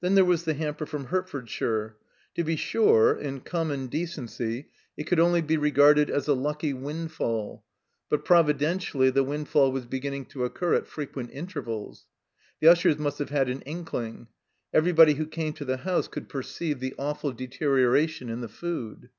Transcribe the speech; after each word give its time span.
Then 0.00 0.16
there 0.16 0.24
was 0.24 0.42
the 0.42 0.54
hamper 0.54 0.86
from 0.86 1.04
Hert 1.04 1.28
fordshire. 1.28 1.96
To 2.34 2.42
be 2.42 2.56
sure, 2.56 3.16
in 3.16 3.42
common 3.42 3.86
decency, 3.86 4.66
it 4.96 5.04
could 5.04 5.18
i6s 5.18 5.20
THE 5.20 5.22
COMBINED 5.22 5.22
MAZE 5.22 5.26
only 5.28 5.40
be 5.40 5.56
regarded 5.56 6.10
as 6.10 6.26
a 6.26 6.34
lucky 6.34 6.72
windfall, 6.72 7.64
but 8.08 8.24
provi 8.24 8.54
dentially 8.54 9.14
the 9.14 9.22
windfall 9.22 9.70
was 9.70 9.86
beginning 9.86 10.24
to 10.30 10.44
occur 10.44 10.74
at 10.74 10.88
fre 10.88 11.02
quent 11.04 11.30
intervals. 11.30 12.06
The 12.58 12.66
Ushers 12.66 12.98
must 12.98 13.20
have 13.20 13.30
had 13.30 13.48
an 13.48 13.60
inkling. 13.62 14.26
Everybody 14.74 15.14
who 15.14 15.26
came 15.28 15.52
to 15.52 15.64
the 15.64 15.76
house 15.76 16.08
could 16.08 16.28
perceive 16.28 16.80
the 16.80 16.96
awftd 16.98 17.36
deterioration 17.36 18.30
in 18.30 18.40
the 18.40 18.48
food. 18.48 19.10